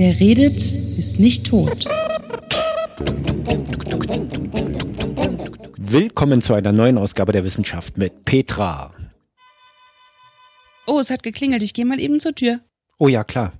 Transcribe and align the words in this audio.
Wer 0.00 0.20
redet, 0.20 0.56
ist 0.56 1.18
nicht 1.18 1.46
tot. 1.46 1.86
Willkommen 5.76 6.40
zu 6.40 6.54
einer 6.54 6.72
neuen 6.72 6.98
Ausgabe 6.98 7.32
der 7.32 7.44
Wissenschaft 7.44 7.98
mit 7.98 8.24
Petra. 8.24 8.92
Oh, 10.86 11.00
es 11.00 11.10
hat 11.10 11.22
geklingelt. 11.22 11.62
Ich 11.62 11.74
gehe 11.74 11.84
mal 11.84 12.00
eben 12.00 12.20
zur 12.20 12.34
Tür. 12.34 12.60
Oh 12.98 13.08
ja, 13.08 13.24
klar. 13.24 13.52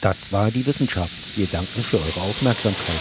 Das 0.00 0.32
war 0.32 0.50
die 0.50 0.64
Wissenschaft. 0.64 1.12
Wir 1.36 1.46
danken 1.46 1.82
für 1.82 1.98
eure 1.98 2.20
Aufmerksamkeit. 2.28 3.00